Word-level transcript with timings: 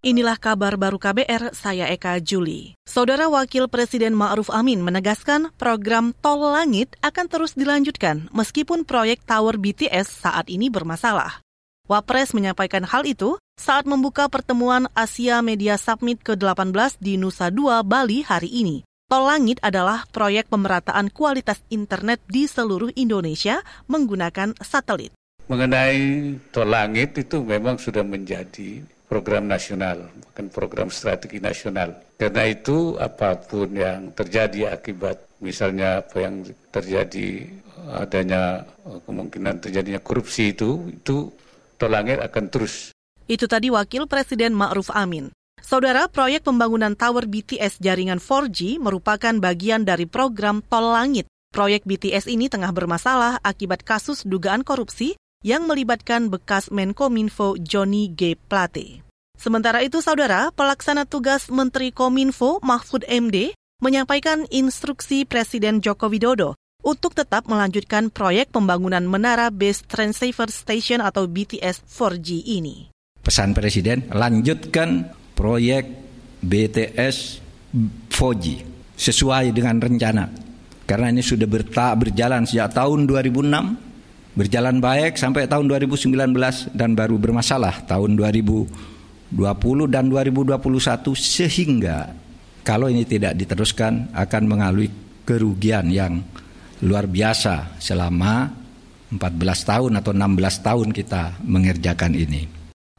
Inilah 0.00 0.40
kabar 0.40 0.80
baru 0.80 0.96
KBR, 0.96 1.52
saya 1.52 1.84
Eka 1.92 2.24
Juli. 2.24 2.72
Saudara 2.88 3.28
Wakil 3.28 3.68
Presiden 3.68 4.16
Ma'ruf 4.16 4.48
Amin 4.48 4.80
menegaskan 4.80 5.52
program 5.60 6.16
Tol 6.24 6.40
Langit 6.40 6.96
akan 7.04 7.28
terus 7.28 7.52
dilanjutkan 7.52 8.32
meskipun 8.32 8.88
proyek 8.88 9.20
Tower 9.28 9.60
BTS 9.60 10.24
saat 10.24 10.48
ini 10.48 10.72
bermasalah. 10.72 11.44
Wapres 11.84 12.32
menyampaikan 12.32 12.88
hal 12.88 13.04
itu 13.04 13.36
saat 13.60 13.84
membuka 13.84 14.24
pertemuan 14.32 14.88
Asia 14.96 15.44
Media 15.44 15.76
Summit 15.76 16.24
ke-18 16.24 16.96
di 16.96 17.20
Nusa 17.20 17.52
Dua, 17.52 17.84
Bali 17.84 18.24
hari 18.24 18.48
ini. 18.48 18.80
Tol 19.04 19.28
Langit 19.28 19.60
adalah 19.60 20.08
proyek 20.08 20.48
pemerataan 20.48 21.12
kualitas 21.12 21.60
internet 21.68 22.24
di 22.24 22.48
seluruh 22.48 22.88
Indonesia 22.96 23.60
menggunakan 23.84 24.56
satelit. 24.64 25.12
Mengenai 25.44 26.40
Tol 26.48 26.72
Langit 26.72 27.20
itu 27.20 27.44
memang 27.44 27.76
sudah 27.76 28.00
menjadi 28.00 28.80
program 29.10 29.50
nasional, 29.50 30.06
bukan 30.30 30.46
program 30.54 30.88
strategi 30.94 31.42
nasional. 31.42 31.98
Karena 32.14 32.46
itu 32.46 32.94
apa 32.94 33.34
pun 33.42 33.74
yang 33.74 34.14
terjadi 34.14 34.70
akibat 34.70 35.42
misalnya 35.42 36.06
apa 36.06 36.22
yang 36.22 36.46
terjadi 36.70 37.50
adanya 37.90 38.62
kemungkinan 39.10 39.66
terjadinya 39.66 39.98
korupsi 39.98 40.54
itu, 40.54 40.86
itu 40.94 41.34
Tol 41.74 41.90
Langit 41.90 42.22
akan 42.22 42.44
terus. 42.46 42.94
Itu 43.26 43.50
tadi 43.50 43.74
Wakil 43.74 44.06
Presiden 44.06 44.54
Ma'ruf 44.54 44.94
Amin. 44.94 45.34
Saudara, 45.60 46.06
proyek 46.06 46.46
pembangunan 46.46 46.94
tower 46.94 47.26
BTS 47.26 47.82
jaringan 47.82 48.22
4G 48.22 48.78
merupakan 48.78 49.34
bagian 49.42 49.82
dari 49.82 50.06
program 50.06 50.62
Tol 50.62 50.94
Langit. 50.94 51.26
Proyek 51.50 51.82
BTS 51.82 52.30
ini 52.30 52.46
tengah 52.46 52.70
bermasalah 52.70 53.42
akibat 53.42 53.82
kasus 53.82 54.22
dugaan 54.22 54.62
korupsi 54.62 55.18
yang 55.40 55.64
melibatkan 55.64 56.28
bekas 56.28 56.68
Menkominfo 56.68 57.56
Johnny 57.56 58.12
G. 58.12 58.36
Plate. 58.36 59.00
Sementara 59.40 59.80
itu, 59.80 60.04
saudara, 60.04 60.52
pelaksana 60.52 61.08
tugas 61.08 61.48
Menteri 61.48 61.96
Kominfo 61.96 62.60
Mahfud 62.60 63.08
MD 63.08 63.56
menyampaikan 63.80 64.44
instruksi 64.52 65.24
Presiden 65.24 65.80
Joko 65.80 66.12
Widodo 66.12 66.60
untuk 66.84 67.16
tetap 67.16 67.48
melanjutkan 67.48 68.12
proyek 68.12 68.52
pembangunan 68.52 69.00
Menara 69.08 69.48
Base 69.48 69.80
Transceiver 69.88 70.52
Station 70.52 71.00
atau 71.00 71.24
BTS 71.24 71.88
4G 71.88 72.44
ini. 72.44 72.92
Pesan 73.20 73.56
Presiden, 73.56 74.12
lanjutkan 74.12 75.08
proyek 75.32 75.88
BTS 76.44 77.40
4G 78.12 78.44
sesuai 78.92 79.56
dengan 79.56 79.80
rencana. 79.80 80.28
Karena 80.84 81.08
ini 81.08 81.24
sudah 81.24 81.48
berjalan 81.96 82.44
sejak 82.44 82.76
tahun 82.76 83.08
2006, 83.08 83.89
berjalan 84.40 84.80
baik 84.80 85.20
sampai 85.20 85.44
tahun 85.44 85.68
2019 85.68 86.08
dan 86.72 86.96
baru 86.96 87.20
bermasalah 87.20 87.84
tahun 87.84 88.16
2020 88.16 88.72
dan 89.92 90.08
2021 90.08 90.56
sehingga 91.12 92.16
kalau 92.64 92.88
ini 92.88 93.04
tidak 93.04 93.36
diteruskan 93.36 94.08
akan 94.16 94.42
mengalami 94.48 94.88
kerugian 95.28 95.92
yang 95.92 96.24
luar 96.80 97.04
biasa 97.04 97.76
selama 97.76 98.48
14 99.12 99.20
tahun 99.44 99.92
atau 100.00 100.16
16 100.16 100.64
tahun 100.64 100.88
kita 100.96 101.44
mengerjakan 101.44 102.16
ini. 102.16 102.48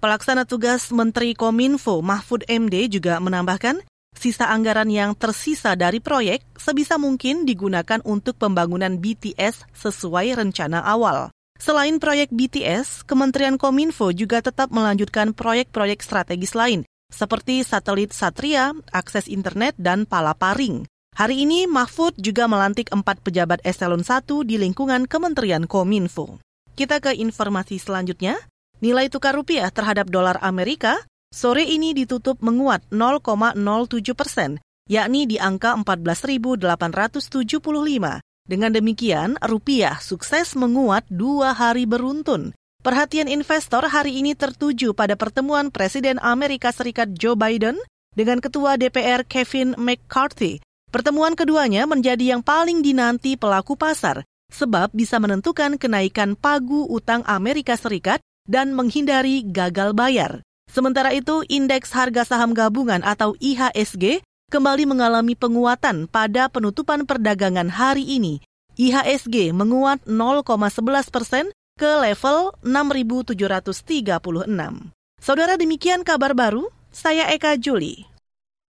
Pelaksana 0.00 0.48
tugas 0.48 0.88
Menteri 0.88 1.36
Kominfo 1.36 2.00
Mahfud 2.00 2.48
MD 2.48 2.88
juga 2.88 3.20
menambahkan 3.20 3.84
Sisa 4.16 4.48
anggaran 4.48 4.88
yang 4.88 5.12
tersisa 5.12 5.76
dari 5.76 6.00
proyek 6.00 6.40
sebisa 6.56 6.96
mungkin 6.96 7.44
digunakan 7.44 8.00
untuk 8.02 8.40
pembangunan 8.40 8.96
BTS 8.96 9.68
sesuai 9.76 10.40
rencana 10.40 10.80
awal. 10.80 11.28
Selain 11.60 12.00
proyek 12.00 12.32
BTS, 12.32 13.04
Kementerian 13.04 13.60
Kominfo 13.60 14.12
juga 14.16 14.40
tetap 14.40 14.72
melanjutkan 14.72 15.36
proyek-proyek 15.36 16.00
strategis 16.00 16.56
lain, 16.56 16.84
seperti 17.12 17.64
satelit 17.64 18.12
Satria, 18.12 18.72
akses 18.92 19.28
internet, 19.28 19.76
dan 19.76 20.08
Palaparing. 20.08 20.88
Hari 21.16 21.48
ini, 21.48 21.64
Mahfud 21.64 22.12
juga 22.20 22.44
melantik 22.44 22.92
empat 22.92 23.24
pejabat 23.24 23.64
eselon 23.64 24.04
1 24.04 24.44
di 24.44 24.60
lingkungan 24.60 25.08
Kementerian 25.08 25.64
Kominfo. 25.64 26.40
Kita 26.76 27.00
ke 27.00 27.16
informasi 27.16 27.80
selanjutnya. 27.80 28.36
Nilai 28.84 29.08
tukar 29.08 29.32
rupiah 29.32 29.72
terhadap 29.72 30.12
dolar 30.12 30.36
Amerika 30.44 31.00
sore 31.36 31.68
ini 31.68 31.92
ditutup 31.92 32.40
menguat 32.40 32.88
0,07 32.88 34.16
persen, 34.16 34.56
yakni 34.88 35.28
di 35.28 35.36
angka 35.36 35.76
14.875. 35.84 36.64
Dengan 38.46 38.70
demikian, 38.72 39.36
rupiah 39.44 40.00
sukses 40.00 40.56
menguat 40.56 41.04
dua 41.12 41.52
hari 41.52 41.84
beruntun. 41.84 42.56
Perhatian 42.80 43.26
investor 43.26 43.84
hari 43.90 44.22
ini 44.22 44.38
tertuju 44.38 44.94
pada 44.94 45.18
pertemuan 45.18 45.74
Presiden 45.74 46.22
Amerika 46.22 46.70
Serikat 46.70 47.12
Joe 47.18 47.34
Biden 47.34 47.76
dengan 48.14 48.38
Ketua 48.38 48.78
DPR 48.78 49.26
Kevin 49.26 49.74
McCarthy. 49.74 50.62
Pertemuan 50.94 51.34
keduanya 51.34 51.82
menjadi 51.90 52.38
yang 52.38 52.46
paling 52.46 52.86
dinanti 52.86 53.34
pelaku 53.34 53.74
pasar, 53.74 54.22
sebab 54.54 54.94
bisa 54.94 55.18
menentukan 55.18 55.74
kenaikan 55.82 56.38
pagu 56.38 56.86
utang 56.86 57.26
Amerika 57.26 57.74
Serikat 57.74 58.22
dan 58.46 58.70
menghindari 58.78 59.42
gagal 59.42 59.90
bayar. 59.90 60.45
Sementara 60.76 61.08
itu, 61.16 61.40
indeks 61.48 61.88
harga 61.96 62.28
saham 62.28 62.52
gabungan 62.52 63.00
atau 63.00 63.32
IHSG 63.40 64.20
kembali 64.52 64.84
mengalami 64.84 65.32
penguatan 65.32 66.04
pada 66.04 66.52
penutupan 66.52 67.08
perdagangan 67.08 67.72
hari 67.72 68.04
ini. 68.04 68.44
IHSG 68.76 69.56
menguat 69.56 70.04
0,11 70.04 71.08
persen 71.08 71.48
ke 71.80 71.88
level 72.04 72.52
6.736. 72.60 73.80
Saudara 75.16 75.56
demikian 75.56 76.04
kabar 76.04 76.36
baru, 76.36 76.68
saya 76.92 77.32
Eka 77.32 77.56
Juli. 77.56 78.04